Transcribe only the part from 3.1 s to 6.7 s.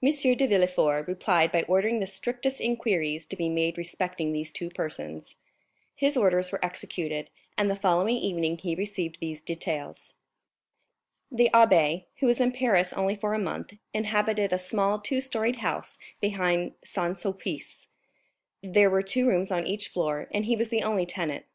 to be made respecting these two persons; his orders were